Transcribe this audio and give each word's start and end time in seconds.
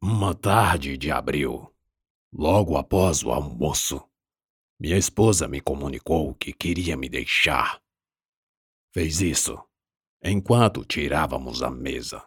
Uma 0.00 0.34
tarde 0.34 0.96
de 0.96 1.10
abril, 1.10 1.70
logo 2.32 2.76
após 2.76 3.22
o 3.22 3.30
almoço, 3.30 4.02
minha 4.80 4.96
esposa 4.96 5.46
me 5.46 5.60
comunicou 5.60 6.34
que 6.34 6.52
queria 6.52 6.96
me 6.96 7.08
deixar. 7.08 7.82
Fez 8.92 9.20
isso 9.20 9.62
enquanto 10.22 10.84
tirávamos 10.84 11.62
a 11.62 11.70
mesa. 11.70 12.26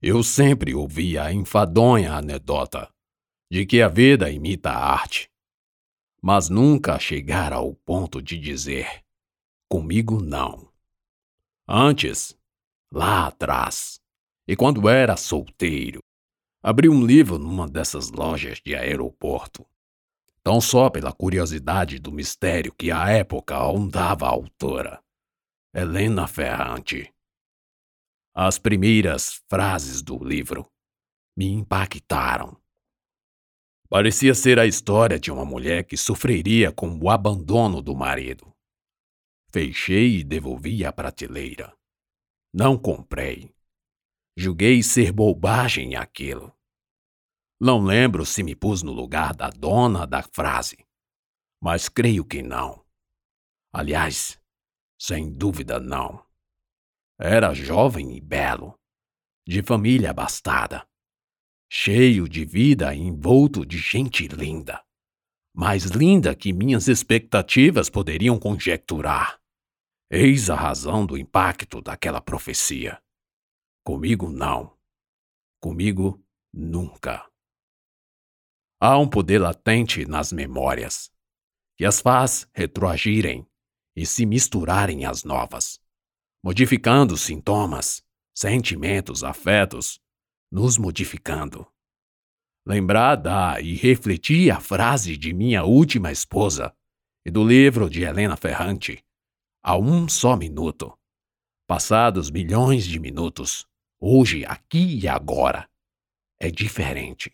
Eu 0.00 0.22
sempre 0.22 0.74
ouvia 0.74 1.24
a 1.24 1.32
enfadonha 1.32 2.14
anedota 2.14 2.88
de 3.50 3.66
que 3.66 3.82
a 3.82 3.88
vida 3.88 4.30
imita 4.30 4.70
a 4.70 4.92
arte, 4.92 5.28
mas 6.22 6.48
nunca 6.48 6.98
chegara 6.98 7.56
ao 7.56 7.74
ponto 7.74 8.22
de 8.22 8.38
dizer: 8.38 9.04
comigo 9.68 10.22
não. 10.22 10.70
Antes, 11.66 12.38
lá 12.90 13.26
atrás, 13.26 14.00
e 14.46 14.54
quando 14.56 14.88
era 14.88 15.16
solteiro, 15.16 16.00
Abri 16.62 16.90
um 16.90 17.06
livro 17.06 17.38
numa 17.38 17.66
dessas 17.66 18.10
lojas 18.10 18.60
de 18.60 18.74
aeroporto. 18.74 19.66
Tão 20.42 20.60
só 20.60 20.90
pela 20.90 21.12
curiosidade 21.12 21.98
do 21.98 22.12
mistério 22.12 22.74
que 22.74 22.90
à 22.90 23.08
época 23.08 23.66
ondava 23.66 24.26
a 24.26 24.30
autora, 24.30 25.02
Helena 25.74 26.26
Ferrante. 26.26 27.10
As 28.34 28.58
primeiras 28.58 29.42
frases 29.48 30.02
do 30.02 30.22
livro 30.22 30.70
me 31.36 31.46
impactaram. 31.46 32.60
Parecia 33.88 34.34
ser 34.34 34.58
a 34.58 34.66
história 34.66 35.18
de 35.18 35.32
uma 35.32 35.44
mulher 35.44 35.84
que 35.84 35.96
sofreria 35.96 36.70
com 36.70 36.98
o 36.98 37.08
abandono 37.08 37.80
do 37.80 37.94
marido. 37.94 38.54
Fechei 39.50 40.18
e 40.18 40.24
devolvi 40.24 40.84
a 40.84 40.92
prateleira. 40.92 41.74
Não 42.52 42.78
comprei. 42.78 43.50
Julguei 44.42 44.82
ser 44.82 45.12
bobagem 45.12 45.96
aquilo. 45.96 46.50
Não 47.60 47.84
lembro 47.84 48.24
se 48.24 48.42
me 48.42 48.56
pus 48.56 48.82
no 48.82 48.90
lugar 48.90 49.34
da 49.34 49.50
dona 49.50 50.06
da 50.06 50.22
frase, 50.22 50.78
mas 51.62 51.90
creio 51.90 52.24
que 52.24 52.40
não. 52.42 52.82
Aliás, 53.70 54.40
sem 54.98 55.30
dúvida 55.30 55.78
não. 55.78 56.24
Era 57.20 57.52
jovem 57.52 58.16
e 58.16 58.20
belo, 58.22 58.80
de 59.46 59.62
família 59.62 60.08
abastada, 60.08 60.88
cheio 61.70 62.26
de 62.26 62.46
vida 62.46 62.94
e 62.94 62.98
envolto 62.98 63.66
de 63.66 63.76
gente 63.76 64.26
linda, 64.26 64.82
mais 65.54 65.84
linda 65.84 66.34
que 66.34 66.50
minhas 66.50 66.88
expectativas 66.88 67.90
poderiam 67.90 68.38
conjecturar. 68.38 69.38
Eis 70.10 70.48
a 70.48 70.54
razão 70.54 71.04
do 71.04 71.18
impacto 71.18 71.82
daquela 71.82 72.22
profecia. 72.22 72.98
Comigo 73.84 74.30
não. 74.30 74.76
Comigo 75.60 76.22
nunca. 76.52 77.28
Há 78.80 78.98
um 78.98 79.08
poder 79.08 79.38
latente 79.38 80.06
nas 80.06 80.32
memórias 80.32 81.10
que 81.76 81.84
as 81.86 82.00
faz 82.00 82.46
retroagirem 82.52 83.46
e 83.96 84.04
se 84.04 84.26
misturarem 84.26 85.06
às 85.06 85.24
novas, 85.24 85.80
modificando 86.44 87.16
sintomas, 87.16 88.02
sentimentos, 88.34 89.24
afetos, 89.24 89.98
nos 90.52 90.76
modificando. 90.76 91.66
Lembrar 92.66 93.16
da 93.16 93.60
e 93.60 93.74
refletir 93.74 94.50
a 94.50 94.60
frase 94.60 95.16
de 95.16 95.32
minha 95.32 95.64
última 95.64 96.12
esposa 96.12 96.74
e 97.24 97.30
do 97.30 97.42
livro 97.42 97.88
de 97.88 98.02
Helena 98.02 98.36
Ferrante, 98.36 99.02
a 99.62 99.76
um 99.76 100.08
só 100.08 100.36
minuto. 100.36 100.92
Passados 101.66 102.30
milhões 102.30 102.84
de 102.84 102.98
minutos, 102.98 103.66
hoje, 104.00 104.44
aqui 104.46 104.98
e 104.98 105.06
agora, 105.06 105.68
é 106.40 106.50
diferente. 106.50 107.30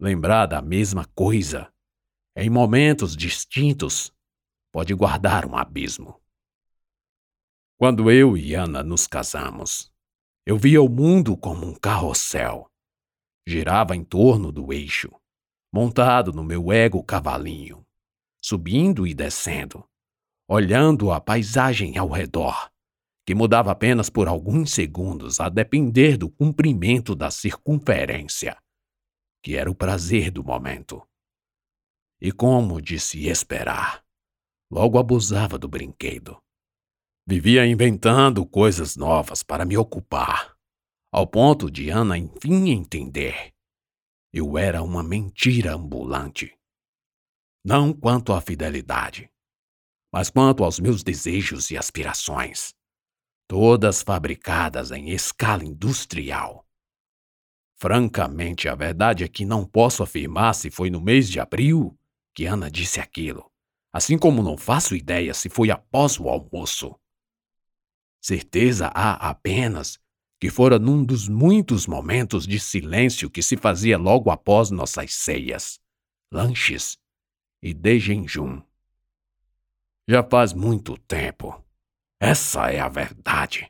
Lembrar 0.00 0.46
da 0.46 0.62
mesma 0.62 1.04
coisa, 1.14 1.70
em 2.34 2.48
momentos 2.48 3.14
distintos, 3.14 4.12
pode 4.72 4.94
guardar 4.94 5.44
um 5.44 5.54
abismo. 5.54 6.18
Quando 7.76 8.10
eu 8.10 8.36
e 8.36 8.54
Ana 8.54 8.82
nos 8.82 9.06
casamos, 9.06 9.92
eu 10.46 10.56
via 10.56 10.80
o 10.80 10.88
mundo 10.88 11.36
como 11.36 11.66
um 11.66 11.74
carrossel. 11.74 12.70
Girava 13.46 13.94
em 13.94 14.04
torno 14.04 14.50
do 14.50 14.72
eixo, 14.72 15.10
montado 15.72 16.32
no 16.32 16.42
meu 16.42 16.72
ego 16.72 17.02
cavalinho, 17.04 17.84
subindo 18.40 19.06
e 19.06 19.12
descendo, 19.12 19.84
olhando 20.48 21.10
a 21.10 21.20
paisagem 21.20 21.98
ao 21.98 22.08
redor 22.08 22.71
que 23.24 23.34
mudava 23.34 23.70
apenas 23.70 24.10
por 24.10 24.26
alguns 24.26 24.72
segundos 24.72 25.38
a 25.38 25.48
depender 25.48 26.16
do 26.16 26.28
comprimento 26.28 27.14
da 27.14 27.30
circunferência, 27.30 28.56
que 29.42 29.56
era 29.56 29.70
o 29.70 29.74
prazer 29.74 30.30
do 30.30 30.42
momento. 30.42 31.06
E 32.20 32.32
como 32.32 32.80
de 32.80 32.98
se 32.98 33.28
esperar, 33.28 34.04
logo 34.70 34.98
abusava 34.98 35.58
do 35.58 35.68
brinquedo. 35.68 36.40
Vivia 37.26 37.64
inventando 37.64 38.44
coisas 38.44 38.96
novas 38.96 39.42
para 39.42 39.64
me 39.64 39.76
ocupar, 39.76 40.56
ao 41.12 41.26
ponto 41.26 41.70
de 41.70 41.90
Ana 41.90 42.18
enfim 42.18 42.70
entender. 42.70 43.52
Eu 44.32 44.58
era 44.58 44.82
uma 44.82 45.02
mentira 45.02 45.74
ambulante. 45.74 46.56
Não 47.64 47.92
quanto 47.92 48.32
à 48.32 48.40
fidelidade, 48.40 49.30
mas 50.12 50.30
quanto 50.30 50.64
aos 50.64 50.80
meus 50.80 51.04
desejos 51.04 51.70
e 51.70 51.76
aspirações 51.76 52.74
todas 53.52 54.00
fabricadas 54.00 54.90
em 54.92 55.10
escala 55.10 55.62
industrial. 55.62 56.66
Francamente, 57.76 58.66
a 58.66 58.74
verdade 58.74 59.24
é 59.24 59.28
que 59.28 59.44
não 59.44 59.62
posso 59.62 60.02
afirmar 60.02 60.54
se 60.54 60.70
foi 60.70 60.88
no 60.88 61.02
mês 61.02 61.28
de 61.28 61.38
abril 61.38 61.94
que 62.34 62.46
Ana 62.46 62.70
disse 62.70 62.98
aquilo, 62.98 63.52
assim 63.92 64.16
como 64.16 64.42
não 64.42 64.56
faço 64.56 64.96
ideia 64.96 65.34
se 65.34 65.50
foi 65.50 65.70
após 65.70 66.18
o 66.18 66.30
almoço. 66.30 66.98
Certeza 68.22 68.86
há 68.86 69.28
apenas 69.28 70.00
que 70.40 70.48
fora 70.48 70.78
num 70.78 71.04
dos 71.04 71.28
muitos 71.28 71.86
momentos 71.86 72.46
de 72.46 72.58
silêncio 72.58 73.28
que 73.28 73.42
se 73.42 73.58
fazia 73.58 73.98
logo 73.98 74.30
após 74.30 74.70
nossas 74.70 75.12
ceias, 75.12 75.78
lanches 76.32 76.96
e 77.62 77.74
de 77.74 77.98
jejum. 77.98 78.62
Já 80.08 80.24
faz 80.24 80.54
muito 80.54 80.96
tempo 80.96 81.61
essa 82.22 82.70
é 82.70 82.78
a 82.78 82.88
verdade. 82.88 83.68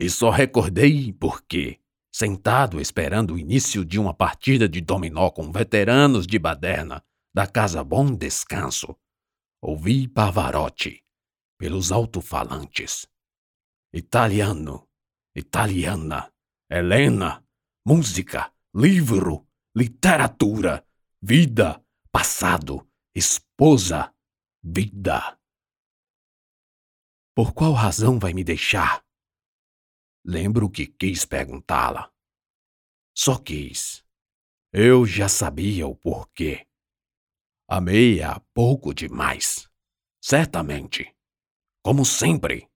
E 0.00 0.10
só 0.10 0.30
recordei 0.30 1.12
porque, 1.12 1.78
sentado 2.12 2.80
esperando 2.80 3.34
o 3.34 3.38
início 3.38 3.84
de 3.84 4.00
uma 4.00 4.12
partida 4.12 4.68
de 4.68 4.80
dominó 4.80 5.30
com 5.30 5.52
veteranos 5.52 6.26
de 6.26 6.40
baderna 6.40 7.04
da 7.32 7.46
Casa 7.46 7.84
Bom 7.84 8.12
Descanso, 8.12 8.96
ouvi 9.62 10.08
Pavarotti 10.08 11.04
pelos 11.56 11.92
alto-falantes. 11.92 13.06
Italiano, 13.92 14.88
italiana, 15.36 16.32
Helena, 16.68 17.44
música, 17.86 18.52
livro, 18.74 19.46
literatura, 19.72 20.84
vida, 21.22 21.80
passado, 22.10 22.84
esposa, 23.14 24.12
vida. 24.64 25.37
Por 27.38 27.54
qual 27.54 27.72
razão 27.72 28.18
vai 28.18 28.34
me 28.34 28.42
deixar? 28.42 29.06
Lembro 30.24 30.68
que 30.68 30.88
quis 30.88 31.24
perguntá-la. 31.24 32.12
Só 33.16 33.38
quis. 33.38 34.04
Eu 34.72 35.06
já 35.06 35.28
sabia 35.28 35.86
o 35.86 35.94
porquê. 35.94 36.66
Amei-a 37.68 38.40
pouco 38.52 38.92
demais. 38.92 39.70
Certamente. 40.20 41.14
Como 41.80 42.04
sempre. 42.04 42.68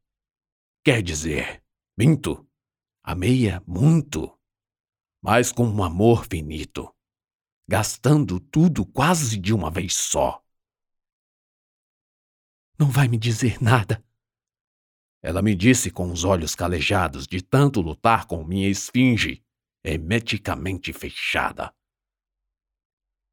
Quer 0.85 1.03
dizer, 1.03 1.65
minto. 1.99 2.49
Amei-a 3.03 3.61
muito. 3.67 4.39
Mas 5.21 5.51
com 5.51 5.67
um 5.67 5.83
amor 5.83 6.25
finito. 6.25 6.95
Gastando 7.67 8.39
tudo 8.39 8.87
quase 8.87 9.41
de 9.41 9.53
uma 9.53 9.73
vez 9.73 9.97
só. 9.97 10.41
Não 12.79 12.89
vai 12.89 13.09
me 13.09 13.19
dizer 13.19 13.61
nada. 13.61 14.01
Ela 15.23 15.41
me 15.41 15.55
disse 15.55 15.89
com 15.89 16.11
os 16.11 16.25
olhos 16.25 16.57
calejados 16.57 17.29
de 17.29 17.41
tanto 17.41 17.81
lutar 17.81 18.27
com 18.27 18.43
minha 18.43 18.69
esfinge, 18.69 19.41
hermeticamente 19.85 20.93
fechada. 20.93 21.73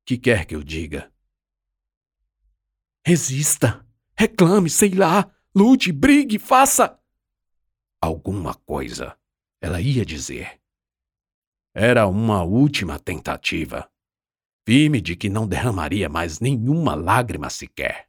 Que 0.05 0.15
quer 0.17 0.45
que 0.45 0.55
eu 0.55 0.63
diga? 0.63 1.11
Resista! 3.03 3.83
Reclame, 4.15 4.69
sei 4.69 4.91
lá! 4.91 5.35
Lute, 5.55 5.91
brigue, 5.91 6.37
faça! 6.37 6.99
Alguma 7.99 8.53
coisa, 8.53 9.17
ela 9.59 9.81
ia 9.81 10.05
dizer. 10.05 10.61
Era 11.73 12.05
uma 12.07 12.43
última 12.43 12.99
tentativa, 12.99 13.91
firme 14.63 15.01
de 15.01 15.15
que 15.15 15.29
não 15.29 15.47
derramaria 15.47 16.07
mais 16.07 16.39
nenhuma 16.39 16.93
lágrima 16.93 17.49
sequer. 17.49 18.07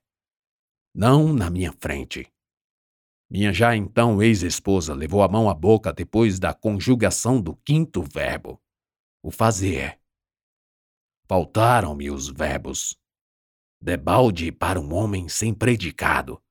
Não 0.94 1.32
na 1.32 1.48
minha 1.48 1.72
frente 1.72 2.30
minha 3.30 3.52
já 3.52 3.76
então 3.76 4.20
ex-esposa 4.20 4.92
levou 4.92 5.22
a 5.22 5.28
mão 5.28 5.48
à 5.48 5.54
boca 5.54 5.92
depois 5.92 6.40
da 6.40 6.52
conjugação 6.52 7.40
do 7.40 7.54
quinto 7.54 8.02
verbo. 8.02 8.60
o 9.22 9.30
fazer. 9.30 10.00
Faltaram-me 11.28 12.10
os 12.10 12.28
verbos. 12.28 12.98
Debalde 13.80 14.50
para 14.50 14.80
um 14.80 14.92
homem 14.92 15.28
sem 15.28 15.54
predicado, 15.54 16.42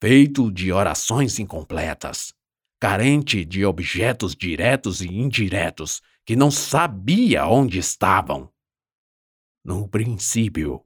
feito 0.00 0.50
de 0.50 0.72
orações 0.72 1.38
incompletas, 1.38 2.32
carente 2.80 3.44
de 3.44 3.64
objetos 3.64 4.34
diretos 4.34 5.00
e 5.00 5.08
indiretos, 5.08 6.00
que 6.24 6.34
não 6.34 6.50
sabia 6.50 7.46
onde 7.46 7.78
estavam. 7.78 8.52
No 9.64 9.88
princípio, 9.88 10.84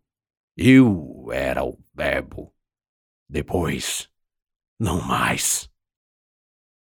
eu 0.57 1.31
era 1.33 1.65
o 1.65 1.79
Verbo. 1.95 2.53
Depois, 3.29 4.11
não 4.79 5.01
mais. 5.01 5.71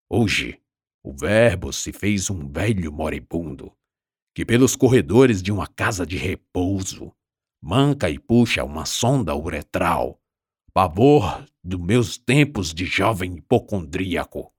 Hoje, 0.10 0.62
o 1.04 1.14
Verbo 1.14 1.74
se 1.74 1.92
fez 1.92 2.30
um 2.30 2.48
velho 2.48 2.92
moribundo, 2.92 3.76
que 4.36 4.46
pelos 4.46 4.76
corredores 4.76 5.42
de 5.42 5.52
uma 5.52 5.68
casa 5.68 6.06
de 6.06 6.18
repouso 6.18 7.16
manca 7.62 8.10
e 8.10 8.18
puxa 8.18 8.64
uma 8.64 8.86
sonda 8.86 9.36
uretral, 9.36 10.22
pavor 10.74 11.46
dos 11.64 11.80
meus 11.80 12.18
tempos 12.18 12.74
de 12.74 12.86
jovem 12.86 13.36
hipocondríaco. 13.38 14.54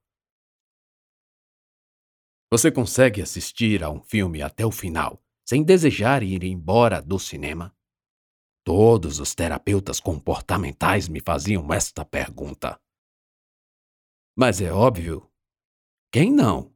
Você 2.53 2.71
consegue 2.71 3.23
assistir 3.23 3.83
a 3.85 3.91
um 3.91 4.03
filme 4.03 4.43
até 4.43 4.67
o 4.67 4.73
final 4.73 5.23
sem 5.49 5.63
desejar 5.63 6.23
ir 6.23 6.45
embora 6.45 7.01
do 7.01 7.19
cinema? 7.19 7.75
Todos 8.65 9.19
os 9.19 9.35
terapeutas 9.35 9.99
comportamentais 9.99 11.09
me 11.09 11.21
faziam 11.21 11.73
esta 11.73 12.05
pergunta. 12.05 12.81
Mas 14.37 14.61
é 14.61 14.73
óbvio. 14.73 15.29
Quem 16.13 16.33
não? 16.33 16.75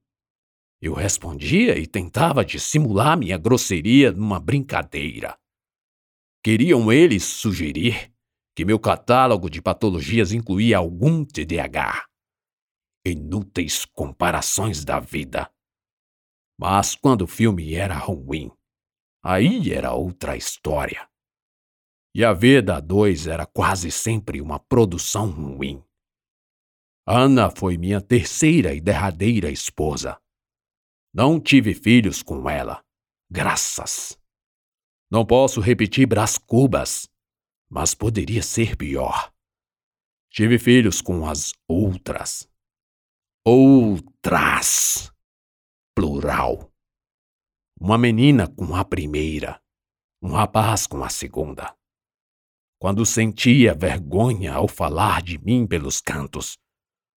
Eu 0.80 0.92
respondia 0.92 1.78
e 1.78 1.86
tentava 1.86 2.44
dissimular 2.44 3.16
minha 3.16 3.38
grosseria 3.38 4.12
numa 4.12 4.38
brincadeira. 4.38 5.38
Queriam 6.42 6.92
eles 6.92 7.24
sugerir 7.24 8.12
que 8.54 8.64
meu 8.64 8.78
catálogo 8.78 9.48
de 9.48 9.62
patologias 9.62 10.32
incluía 10.32 10.78
algum 10.78 11.24
TDAH. 11.24 12.06
Inúteis 13.04 13.84
comparações 13.84 14.84
da 14.84 15.00
vida. 15.00 15.50
Mas 16.58 16.94
quando 16.94 17.22
o 17.22 17.26
filme 17.26 17.74
era 17.74 17.96
ruim, 17.96 18.50
aí 19.22 19.72
era 19.72 19.92
outra 19.94 20.36
história. 20.36 21.08
E 22.14 22.24
a 22.24 22.32
vida 22.32 22.76
a 22.76 22.80
dois 22.80 23.26
era 23.26 23.44
quase 23.44 23.90
sempre 23.90 24.40
uma 24.40 24.60
produção 24.60 25.30
ruim. 25.30 25.82
Ana 27.06 27.50
foi 27.50 27.76
minha 27.76 28.00
terceira 28.00 28.72
e 28.72 28.80
derradeira 28.80 29.50
esposa. 29.50 30.18
Não 31.12 31.38
tive 31.38 31.74
filhos 31.74 32.22
com 32.22 32.48
ela, 32.48 32.82
graças. 33.30 34.18
Não 35.10 35.24
posso 35.24 35.60
repetir 35.60 36.06
Brás 36.06 36.38
Cubas, 36.38 37.06
mas 37.68 37.94
poderia 37.94 38.42
ser 38.42 38.74
pior. 38.76 39.30
Tive 40.30 40.58
filhos 40.58 41.02
com 41.02 41.28
as 41.28 41.52
outras. 41.68 42.48
Outras. 43.44 45.12
Plural. 45.94 46.72
Uma 47.78 47.98
menina 47.98 48.48
com 48.48 48.74
a 48.74 48.84
primeira, 48.84 49.60
um 50.22 50.32
rapaz 50.32 50.86
com 50.86 51.04
a 51.04 51.10
segunda. 51.10 51.76
Quando 52.80 53.04
sentia 53.04 53.74
vergonha 53.74 54.54
ao 54.54 54.66
falar 54.66 55.22
de 55.22 55.38
mim 55.38 55.66
pelos 55.66 56.00
cantos, 56.00 56.58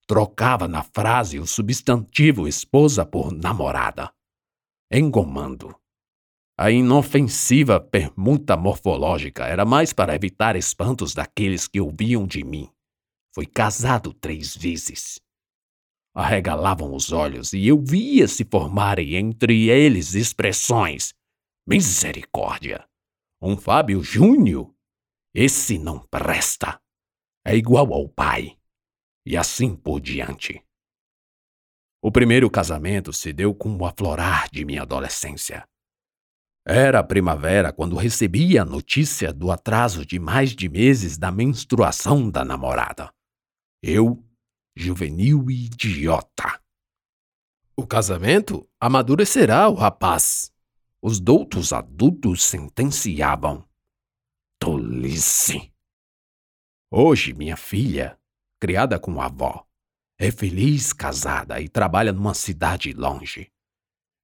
trocava 0.07 0.67
na 0.67 0.81
frase 0.81 1.37
o 1.37 1.45
substantivo 1.45 2.47
esposa 2.47 3.05
por 3.05 3.31
namorada, 3.31 4.11
engomando. 4.91 5.75
A 6.57 6.71
inofensiva 6.71 7.79
permuta 7.79 8.57
morfológica 8.57 9.45
era 9.45 9.63
mais 9.63 9.93
para 9.93 10.15
evitar 10.15 10.55
espantos 10.55 11.13
daqueles 11.13 11.67
que 11.67 11.79
ouviam 11.79 12.25
de 12.25 12.43
mim. 12.43 12.67
Foi 13.35 13.45
casado 13.45 14.13
três 14.13 14.55
vezes. 14.55 15.19
Arregalavam 16.15 16.95
os 16.95 17.11
olhos 17.11 17.53
e 17.53 17.67
eu 17.67 17.79
via 17.79 18.27
se 18.27 18.43
formarem 18.43 19.15
entre 19.15 19.69
eles 19.69 20.15
expressões. 20.15 21.13
Misericórdia! 21.67 22.87
Um 23.39 23.55
Fábio 23.55 24.01
Júnior 24.01 24.73
esse 25.39 25.77
não 25.77 25.99
presta. 25.99 26.81
É 27.45 27.55
igual 27.55 27.93
ao 27.93 28.09
pai. 28.09 28.56
E 29.29 29.35
assim 29.35 29.75
por 29.75 29.99
diante. 29.99 30.63
O 32.01 32.09
primeiro 32.09 32.49
casamento 32.49 33.11
se 33.11 33.33
deu 33.33 33.53
com 33.53 33.75
o 33.75 33.85
aflorar 33.85 34.49
de 34.49 34.63
minha 34.63 34.83
adolescência. 34.83 35.67
Era 36.65 37.03
primavera 37.03 37.73
quando 37.73 37.97
recebi 37.97 38.57
a 38.57 38.63
notícia 38.63 39.33
do 39.33 39.51
atraso 39.51 40.05
de 40.05 40.17
mais 40.17 40.55
de 40.55 40.69
meses 40.69 41.17
da 41.17 41.29
menstruação 41.29 42.31
da 42.31 42.45
namorada. 42.45 43.13
Eu, 43.83 44.25
juvenil 44.73 45.51
e 45.51 45.65
idiota. 45.65 46.61
O 47.75 47.85
casamento 47.85 48.65
amadurecerá 48.79 49.67
o 49.67 49.73
rapaz. 49.73 50.53
Os 51.01 51.19
doutos 51.19 51.73
adultos 51.73 52.43
sentenciavam. 52.43 53.67
Tolice! 54.57 55.69
Hoje, 56.89 57.33
minha 57.33 57.57
filha, 57.57 58.17
criada 58.59 58.99
com 58.99 59.21
a 59.21 59.25
avó, 59.25 59.67
é 60.17 60.31
feliz 60.31 60.93
casada 60.93 61.61
e 61.61 61.69
trabalha 61.69 62.11
numa 62.11 62.33
cidade 62.33 62.91
longe. 62.93 63.51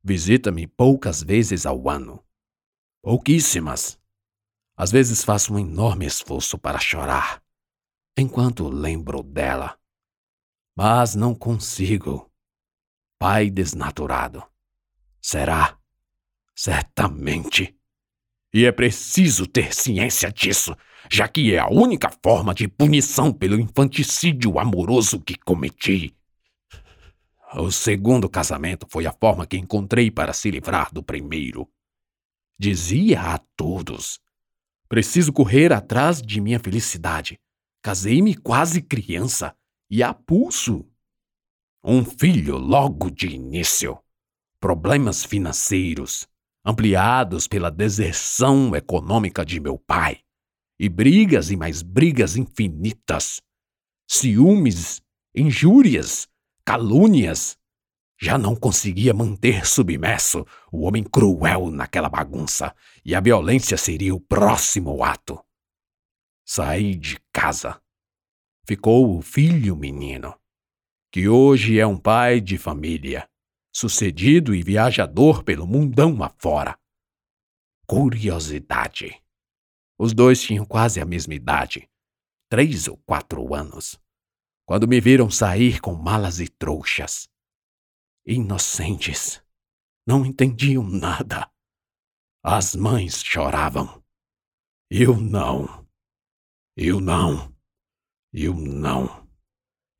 Visita-me 0.03 0.67
poucas 0.67 1.21
vezes 1.21 1.65
ao 1.65 1.89
ano. 1.89 2.23
Pouquíssimas. 3.01 3.99
Às 4.75 4.91
vezes 4.91 5.23
faço 5.23 5.53
um 5.53 5.59
enorme 5.59 6.05
esforço 6.05 6.57
para 6.57 6.79
chorar, 6.79 7.43
enquanto 8.17 8.67
lembro 8.67 9.21
dela. 9.21 9.79
Mas 10.75 11.13
não 11.13 11.35
consigo. 11.35 12.31
Pai 13.19 13.51
desnaturado. 13.51 14.43
Será? 15.21 15.77
Certamente. 16.55 17.77
E 18.51 18.65
é 18.65 18.71
preciso 18.71 19.47
ter 19.47 19.73
ciência 19.73 20.31
disso, 20.31 20.75
já 21.11 21.27
que 21.27 21.53
é 21.53 21.59
a 21.59 21.69
única 21.69 22.09
forma 22.23 22.53
de 22.53 22.67
punição 22.67 23.31
pelo 23.31 23.59
infanticídio 23.59 24.59
amoroso 24.59 25.19
que 25.19 25.35
cometi. 25.35 26.15
O 27.55 27.71
segundo 27.71 28.29
casamento 28.29 28.87
foi 28.89 29.05
a 29.05 29.11
forma 29.11 29.45
que 29.45 29.57
encontrei 29.57 30.09
para 30.09 30.33
se 30.33 30.49
livrar 30.49 30.91
do 30.91 31.03
primeiro. 31.03 31.69
Dizia 32.57 33.21
a 33.21 33.37
todos: 33.55 34.19
preciso 34.89 35.31
correr 35.31 35.71
atrás 35.71 36.21
de 36.21 36.41
minha 36.41 36.59
felicidade. 36.59 37.39
Casei-me 37.81 38.35
quase 38.35 38.81
criança 38.81 39.55
e 39.89 40.01
a 40.01 40.13
pulso. 40.13 40.85
Um 41.83 42.03
filho 42.03 42.57
logo 42.57 43.11
de 43.11 43.27
início. 43.27 43.99
Problemas 44.59 45.25
financeiros 45.25 46.27
ampliados 46.65 47.47
pela 47.47 47.69
deserção 47.69 48.75
econômica 48.75 49.45
de 49.45 49.59
meu 49.59 49.77
pai, 49.77 50.19
e 50.79 50.89
brigas 50.89 51.51
e 51.51 51.57
mais 51.57 51.81
brigas 51.81 52.35
infinitas, 52.35 53.41
ciúmes, 54.07 55.01
injúrias, 55.35 56.27
calúnias. 56.65 57.57
Já 58.19 58.37
não 58.37 58.55
conseguia 58.55 59.13
manter 59.13 59.65
submerso 59.65 60.45
o 60.71 60.83
homem 60.83 61.03
cruel 61.03 61.69
naquela 61.69 62.09
bagunça, 62.09 62.73
e 63.03 63.13
a 63.15 63.19
violência 63.19 63.75
seria 63.77 64.15
o 64.15 64.19
próximo 64.19 65.03
ato. 65.03 65.43
Saí 66.45 66.95
de 66.95 67.19
casa. 67.33 67.81
Ficou 68.65 69.17
o 69.17 69.21
filho 69.21 69.75
menino, 69.75 70.33
que 71.11 71.27
hoje 71.27 71.79
é 71.79 71.85
um 71.85 71.97
pai 71.97 72.39
de 72.39 72.57
família 72.57 73.27
sucedido 73.73 74.53
e 74.53 74.61
viajador 74.61 75.43
pelo 75.43 75.65
mundão 75.65 76.21
afora. 76.23 76.77
Curiosidade. 77.87 79.22
Os 79.97 80.13
dois 80.13 80.41
tinham 80.41 80.65
quase 80.65 80.99
a 80.99 81.05
mesma 81.05 81.33
idade, 81.33 81.89
três 82.49 82.87
ou 82.87 82.97
quatro 82.97 83.53
anos, 83.53 83.99
quando 84.65 84.87
me 84.87 84.99
viram 84.99 85.29
sair 85.29 85.79
com 85.79 85.93
malas 85.93 86.39
e 86.39 86.47
trouxas. 86.47 87.29
Inocentes. 88.25 89.43
Não 90.05 90.25
entendiam 90.25 90.83
nada. 90.83 91.49
As 92.43 92.75
mães 92.75 93.23
choravam. 93.23 94.03
Eu 94.89 95.17
não. 95.17 95.87
Eu 96.75 96.99
não. 96.99 97.53
Eu 98.33 98.53
não. 98.53 99.27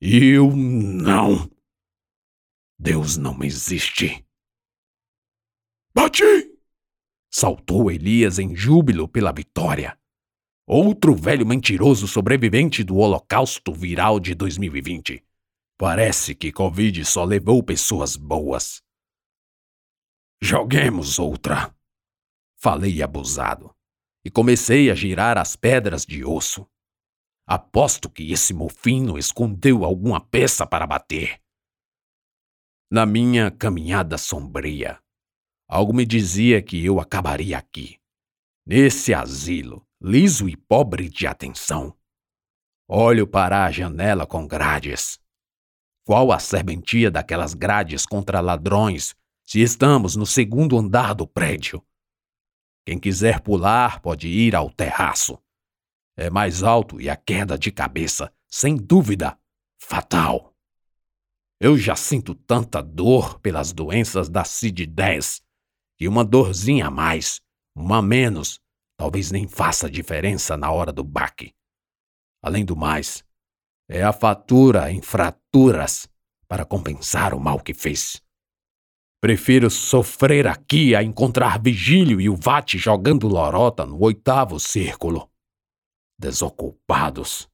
Eu 0.01 0.55
não. 0.55 1.49
Deus 2.77 3.17
não 3.17 3.43
existe. 3.43 4.25
Bati! 5.95 6.52
Saltou 7.35 7.89
Elias 7.89 8.37
em 8.37 8.55
júbilo 8.55 9.07
pela 9.07 9.33
vitória. 9.33 9.97
Outro 10.67 11.15
velho 11.15 11.47
mentiroso 11.47 12.07
sobrevivente 12.07 12.83
do 12.83 12.97
Holocausto 12.97 13.73
Viral 13.73 14.19
de 14.19 14.35
2020. 14.35 15.25
Parece 15.75 16.35
que 16.35 16.51
Covid 16.51 17.03
só 17.03 17.23
levou 17.23 17.63
pessoas 17.63 18.15
boas. 18.15 18.83
Joguemos 20.39 21.17
outra. 21.17 21.75
Falei 22.55 23.01
abusado 23.01 23.75
e 24.23 24.29
comecei 24.29 24.91
a 24.91 24.95
girar 24.95 25.35
as 25.35 25.55
pedras 25.55 26.05
de 26.05 26.23
osso. 26.23 26.69
Aposto 27.47 28.11
que 28.11 28.31
esse 28.31 28.53
mofino 28.53 29.17
escondeu 29.17 29.83
alguma 29.83 30.21
peça 30.21 30.67
para 30.67 30.85
bater. 30.85 31.41
Na 32.91 33.07
minha 33.07 33.49
caminhada 33.49 34.19
sombria, 34.19 35.01
algo 35.73 35.91
me 35.91 36.05
dizia 36.05 36.61
que 36.61 36.85
eu 36.85 36.99
acabaria 36.99 37.57
aqui, 37.57 37.97
nesse 38.63 39.11
asilo, 39.11 39.83
liso 39.99 40.47
e 40.47 40.55
pobre 40.55 41.09
de 41.09 41.25
atenção. 41.25 41.97
Olho 42.87 43.25
para 43.25 43.65
a 43.65 43.71
janela 43.71 44.27
com 44.27 44.45
grades. 44.45 45.19
Qual 46.05 46.31
a 46.31 46.37
serventia 46.37 47.09
daquelas 47.09 47.55
grades 47.55 48.05
contra 48.05 48.39
ladrões 48.39 49.15
se 49.47 49.61
estamos 49.61 50.15
no 50.15 50.27
segundo 50.27 50.77
andar 50.77 51.15
do 51.15 51.25
prédio? 51.25 51.83
Quem 52.85 52.99
quiser 52.99 53.39
pular 53.39 53.99
pode 53.99 54.27
ir 54.27 54.55
ao 54.55 54.69
terraço. 54.69 55.39
É 56.15 56.29
mais 56.29 56.61
alto 56.61 57.01
e 57.01 57.09
a 57.09 57.15
queda 57.15 57.57
de 57.57 57.71
cabeça, 57.71 58.31
sem 58.47 58.75
dúvida, 58.75 59.35
fatal. 59.79 60.53
Eu 61.59 61.75
já 61.75 61.95
sinto 61.95 62.35
tanta 62.35 62.79
dor 62.79 63.39
pelas 63.39 63.73
doenças 63.73 64.29
da 64.29 64.43
CID-10 64.43 65.42
que 66.03 66.07
uma 66.09 66.25
dorzinha 66.25 66.87
a 66.87 66.91
mais, 66.91 67.39
uma 67.73 67.99
a 67.99 68.01
menos, 68.01 68.59
talvez 68.97 69.31
nem 69.31 69.47
faça 69.47 69.89
diferença 69.89 70.57
na 70.57 70.69
hora 70.69 70.91
do 70.91 71.01
baque. 71.01 71.53
Além 72.41 72.65
do 72.65 72.75
mais, 72.75 73.23
é 73.89 74.03
a 74.03 74.11
fatura 74.11 74.91
em 74.91 75.01
fraturas 75.01 76.05
para 76.45 76.65
compensar 76.65 77.33
o 77.33 77.39
mal 77.39 77.57
que 77.57 77.73
fez. 77.73 78.21
Prefiro 79.21 79.69
sofrer 79.69 80.45
aqui 80.45 80.93
a 80.93 81.01
encontrar 81.01 81.57
Vigílio 81.57 82.19
e 82.19 82.27
o 82.27 82.35
Vate 82.35 82.77
jogando 82.77 83.25
lorota 83.25 83.85
no 83.85 83.97
oitavo 84.03 84.59
círculo. 84.59 85.31
Desocupados. 86.19 87.49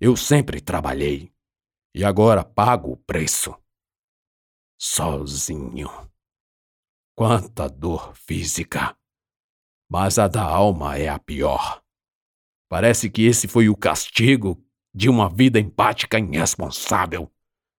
Eu 0.00 0.16
sempre 0.16 0.60
trabalhei 0.60 1.32
e 1.92 2.04
agora 2.04 2.44
pago 2.44 2.92
o 2.92 2.96
preço. 2.96 3.52
Sozinho. 4.80 6.11
Quanta 7.14 7.68
dor 7.68 8.14
física! 8.14 8.96
Mas 9.90 10.18
a 10.18 10.28
da 10.28 10.42
alma 10.42 10.96
é 10.96 11.08
a 11.08 11.18
pior. 11.18 11.82
Parece 12.68 13.10
que 13.10 13.24
esse 13.24 13.46
foi 13.46 13.68
o 13.68 13.76
castigo 13.76 14.64
de 14.94 15.08
uma 15.08 15.28
vida 15.28 15.60
empática 15.60 16.18
irresponsável, 16.18 17.30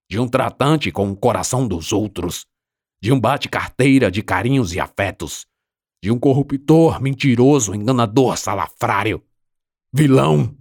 de 0.09 0.19
um 0.19 0.27
tratante 0.27 0.91
com 0.91 1.09
o 1.11 1.15
coração 1.15 1.67
dos 1.67 1.91
outros 1.91 2.45
de 3.03 3.11
um 3.11 3.19
bate-carteira 3.19 4.09
de 4.09 4.23
carinhos 4.23 4.73
e 4.73 4.79
afetos, 4.79 5.45
de 6.01 6.09
um 6.09 6.17
corruptor, 6.17 7.01
mentiroso, 7.01 7.75
enganador, 7.75 8.37
salafrário, 8.37 9.21
vilão. 9.91 10.57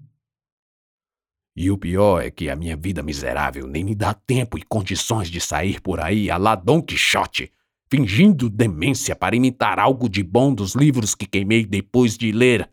E 1.54 1.70
o 1.70 1.78
pior 1.78 2.20
é 2.20 2.32
que 2.32 2.50
a 2.50 2.56
minha 2.56 2.76
vida 2.76 3.00
miserável 3.00 3.68
nem 3.68 3.84
me 3.84 3.94
dá 3.94 4.12
tempo 4.12 4.58
e 4.58 4.62
condições 4.64 5.30
de 5.30 5.40
sair 5.40 5.80
por 5.80 6.00
aí 6.00 6.32
a 6.32 6.36
lá 6.36 6.56
Dom 6.56 6.82
Quixote, 6.82 7.52
fingindo 7.92 8.48
demência 8.48 9.14
para 9.14 9.36
imitar 9.36 9.78
algo 9.78 10.08
de 10.08 10.22
bom 10.22 10.54
dos 10.54 10.74
livros 10.74 11.14
que 11.14 11.26
queimei 11.26 11.66
depois 11.66 12.16
de 12.16 12.32
ler 12.32 12.72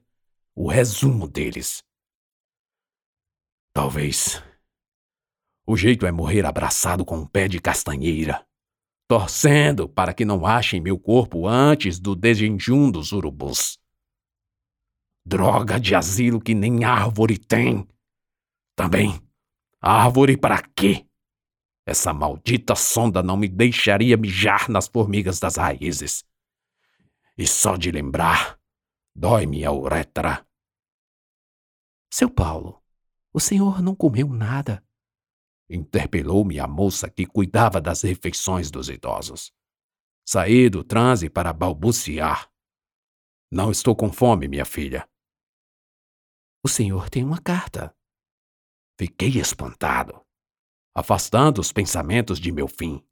o 0.56 0.66
resumo 0.66 1.28
deles. 1.28 1.84
Talvez. 3.74 4.42
O 5.68 5.76
jeito 5.76 6.06
é 6.06 6.12
morrer 6.14 6.46
abraçado 6.46 7.04
com 7.04 7.18
um 7.18 7.26
pé 7.28 7.50
de 7.50 7.60
castanheira 7.60 8.48
torcendo 9.10 9.90
para 9.90 10.14
que 10.14 10.24
não 10.24 10.46
achem 10.46 10.80
meu 10.80 10.98
corpo 10.98 11.48
antes 11.48 12.00
do 12.00 12.16
desjejum 12.16 12.90
dos 12.90 13.12
urubus. 13.12 13.78
Droga 15.26 15.80
de 15.80 15.96
asilo 15.96 16.40
que 16.40 16.54
nem 16.54 16.86
árvore 16.86 17.38
tem. 17.38 17.86
Também, 18.74 19.20
árvore 19.82 20.38
para 20.38 20.62
quê? 20.62 21.09
Essa 21.90 22.14
maldita 22.14 22.76
sonda 22.76 23.24
não 23.24 23.36
me 23.36 23.48
deixaria 23.48 24.16
mijar 24.16 24.70
nas 24.70 24.88
formigas 24.88 25.40
das 25.40 25.56
raízes. 25.56 26.24
E 27.36 27.48
só 27.48 27.76
de 27.76 27.90
lembrar, 27.90 28.62
dói-me 29.16 29.66
a 29.66 29.72
uretra. 29.72 30.48
Seu 32.14 32.30
Paulo, 32.30 32.80
o 33.34 33.40
senhor 33.40 33.82
não 33.82 33.96
comeu 33.96 34.30
nada. 34.30 34.86
Interpelou-me 35.68 36.60
a 36.60 36.68
moça 36.68 37.10
que 37.10 37.26
cuidava 37.26 37.82
das 37.82 38.04
refeições 38.04 38.70
dos 38.70 38.88
idosos. 38.88 39.52
Saí 40.24 40.70
do 40.70 40.84
transe 40.84 41.28
para 41.28 41.52
balbuciar. 41.52 42.52
Não 43.52 43.72
estou 43.72 43.96
com 43.96 44.14
fome, 44.14 44.48
minha 44.48 44.66
filha. 44.66 45.10
O 46.64 46.68
senhor 46.68 47.10
tem 47.10 47.24
uma 47.24 47.42
carta. 47.42 47.92
Fiquei 48.96 49.40
espantado, 49.40 50.24
afastando 50.96 51.62
os 51.62 51.72
pensamentos 51.72 52.40
de 52.40 52.52
meu 52.52 52.68
fim. 52.68 53.04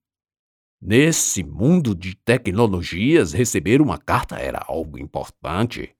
Nesse 0.79 1.43
mundo 1.43 1.95
de 1.95 2.15
tecnologias, 2.15 3.33
receber 3.33 3.81
uma 3.81 3.97
carta 3.97 4.37
era 4.37 4.63
algo 4.67 4.99
importante. 4.99 5.95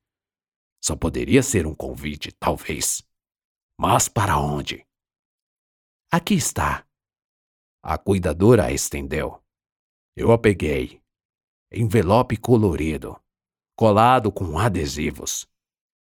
Só 0.84 0.96
poderia 0.96 1.42
ser 1.42 1.66
um 1.66 1.74
convite, 1.74 2.32
talvez. 2.32 3.02
Mas 3.80 4.08
para 4.08 4.38
onde? 4.38 4.86
Aqui 6.12 6.36
está. 6.36 6.86
A 7.84 7.98
cuidadora 7.98 8.66
a 8.66 8.72
estendeu. 8.72 9.44
Eu 10.16 10.32
a 10.32 10.38
peguei. 10.38 11.02
Envelope 11.72 12.38
colorido, 12.38 13.20
colado 13.76 14.32
com 14.32 14.58
adesivos. 14.58 15.48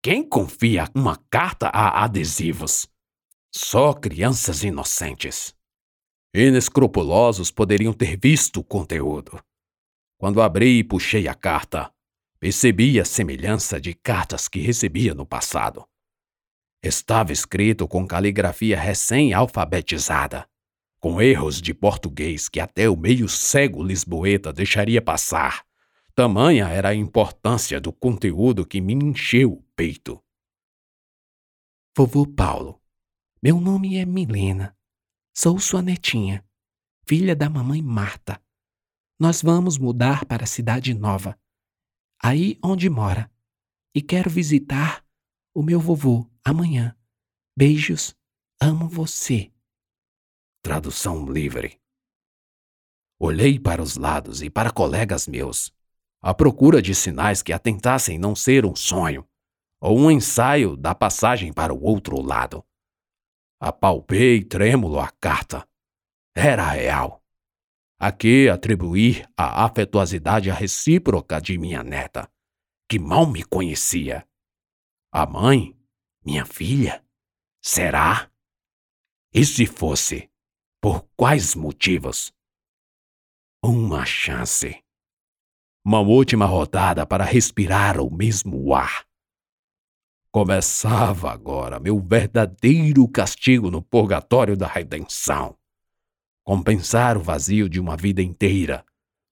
Quem 0.01 0.27
confia 0.27 0.89
uma 0.95 1.17
carta 1.29 1.67
a 1.67 2.05
adesivos? 2.05 2.88
Só 3.53 3.93
crianças 3.93 4.63
inocentes. 4.63 5.53
Inescrupulosos 6.33 7.50
poderiam 7.50 7.91
ter 7.91 8.15
visto 8.15 8.59
o 8.59 8.63
conteúdo. 8.63 9.43
Quando 10.19 10.41
abri 10.41 10.77
e 10.77 10.83
puxei 10.83 11.27
a 11.27 11.33
carta, 11.33 11.91
percebi 12.39 13.00
a 13.00 13.05
semelhança 13.05 13.81
de 13.81 13.95
cartas 13.95 14.48
que 14.48 14.59
recebia 14.59 15.15
no 15.15 15.25
passado. 15.25 15.88
Estava 16.83 17.31
escrito 17.31 17.88
com 17.88 18.07
caligrafia 18.07 18.79
recém-alfabetizada, 18.79 20.48
com 21.00 21.19
erros 21.19 21.59
de 21.59 21.74
português 21.74 22.48
que 22.48 22.59
até 22.59 22.88
o 22.88 22.95
meio 22.95 23.27
cego 23.27 23.83
lisboeta 23.83 24.53
deixaria 24.53 25.01
passar. 25.01 25.65
Tamanha 26.13 26.67
era 26.67 26.89
a 26.89 26.95
importância 26.95 27.81
do 27.81 27.91
conteúdo 27.91 28.67
que 28.67 28.79
me 28.79 28.93
encheu 28.93 29.53
o 29.53 29.63
peito. 29.75 30.21
Vovô 31.98 32.27
Paulo, 32.27 32.79
meu 33.41 33.59
nome 33.59 33.98
é 33.98 34.05
Milena. 34.05 34.78
Sou 35.41 35.58
sua 35.58 35.81
netinha, 35.81 36.46
filha 37.08 37.34
da 37.34 37.50
mamãe 37.50 37.81
Marta. 37.81 38.43
Nós 39.17 39.41
vamos 39.41 39.77
mudar 39.77 40.25
para 40.25 40.43
a 40.43 40.46
cidade 40.46 40.93
nova, 40.93 41.39
aí 42.22 42.60
onde 42.62 42.89
mora, 42.89 43.31
e 43.96 44.01
quero 44.01 44.29
visitar 44.29 45.01
o 45.55 45.63
meu 45.63 45.79
vovô 45.79 46.29
amanhã. 46.43 46.93
Beijos, 47.58 48.13
amo 48.62 48.89
você. 48.89 49.50
Tradução 50.62 51.25
livre. 51.31 51.79
Olhei 53.17 53.58
para 53.58 53.81
os 53.81 53.96
lados 53.96 54.41
e 54.41 54.50
para 54.50 54.74
colegas 54.74 55.25
meus, 55.25 55.72
à 56.22 56.34
procura 56.34 56.81
de 56.81 56.93
sinais 56.93 57.41
que 57.41 57.53
atentassem 57.53 58.19
não 58.19 58.36
ser 58.36 58.65
um 58.65 58.75
sonho 58.75 59.25
ou 59.79 59.98
um 59.98 60.12
ensaio 60.12 60.75
da 60.75 60.93
passagem 60.93 61.53
para 61.53 61.74
o 61.74 61.81
outro 61.81 62.22
lado. 62.22 62.62
Apalpei 63.59 64.43
trêmulo 64.43 64.99
a 64.99 65.09
carta. 65.09 65.67
Era 66.35 66.69
real. 66.69 67.23
A 67.99 68.11
que 68.11 68.47
atribuir 68.47 69.29
a 69.35 69.65
afetuosidade 69.65 70.49
recíproca 70.49 71.41
de 71.41 71.57
minha 71.57 71.83
neta, 71.83 72.31
que 72.87 72.97
mal 72.97 73.25
me 73.25 73.43
conhecia. 73.43 74.25
A 75.11 75.25
mãe 75.25 75.77
minha 76.25 76.45
filha? 76.45 77.03
Será? 77.61 78.31
E 79.33 79.43
se 79.43 79.65
fosse? 79.65 80.29
Por 80.81 81.07
quais 81.15 81.55
motivos? 81.55 82.31
Uma 83.63 84.05
chance. 84.05 84.83
Uma 85.83 86.01
última 86.01 86.45
rodada 86.45 87.05
para 87.05 87.23
respirar 87.23 87.99
o 87.99 88.13
mesmo 88.13 88.73
ar. 88.75 89.08
Começava 90.31 91.31
agora 91.31 91.79
meu 91.79 92.00
verdadeiro 92.00 93.07
castigo 93.07 93.71
no 93.71 93.81
purgatório 93.81 94.55
da 94.55 94.67
redenção. 94.67 95.55
Compensar 96.43 97.17
o 97.17 97.21
vazio 97.21 97.67
de 97.67 97.79
uma 97.79 97.98
vida 97.98 98.21
inteira, 98.21 98.86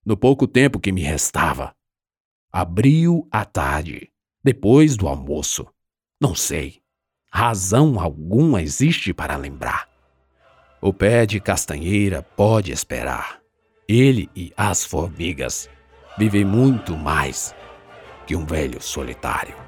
no 0.03 0.17
pouco 0.17 0.47
tempo 0.47 0.79
que 0.79 0.91
me 0.91 1.01
restava. 1.01 1.75
Abriu 2.51 3.27
à 3.31 3.45
tarde, 3.45 4.11
depois 4.43 4.97
do 4.97 5.07
almoço. 5.07 5.67
Não 6.19 6.33
sei. 6.33 6.81
Razão 7.31 7.99
alguma 7.99 8.63
existe 8.63 9.13
para 9.13 9.35
lembrar. 9.35 9.87
O 10.81 10.91
pé 10.91 11.27
de 11.27 11.39
castanheira 11.39 12.23
pode 12.23 12.71
esperar. 12.71 13.39
Ele 13.87 14.31
e 14.35 14.51
as 14.57 14.83
formigas 14.83 15.69
vive 16.17 16.43
muito 16.43 16.97
mais 16.97 17.53
que 18.25 18.35
um 18.35 18.47
velho 18.47 18.81
solitário. 18.81 19.66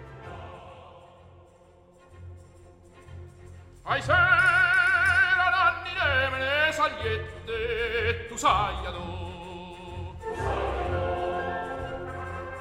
Ai 3.89 4.01
sera 4.03 5.49
nanni 5.49 5.89
nemene 5.97 6.71
sagliette 6.71 8.27
tu 8.27 8.35
sai 8.37 8.85
adò 8.85 9.01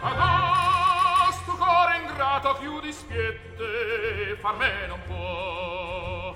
Agosto 0.01 1.53
cuore 1.53 1.99
ingrato 1.99 2.55
più 2.59 2.81
di 2.81 2.91
spiette 2.91 4.39
far 4.41 4.57
me 4.57 4.87
non 4.87 5.01
può 5.07 6.35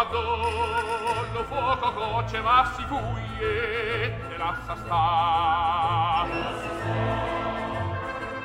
Adollo 0.00 1.44
fuoco 1.48 1.92
coce 1.94 2.40
ma 2.42 2.72
si 2.76 2.84
fuie 2.84 4.18
te 4.28 4.36
lascia 4.36 4.76
sta. 4.76 6.26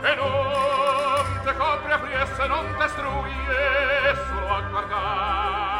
E 0.01 0.15
non 0.15 0.80
scopre, 1.61 1.93
affriesse, 1.93 2.47
non 2.47 2.65
destruie, 2.77 4.15
solo 4.27 4.49
a 4.49 4.61
guardare. 4.61 5.70